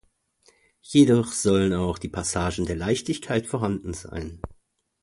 Jedoch 0.81 1.31
sollen 1.31 1.73
auch 1.75 1.99
Passagen 2.11 2.65
der 2.65 2.75
Leichtigkeit 2.75 3.45
vorhanden 3.45 3.93
sein. 3.93 4.41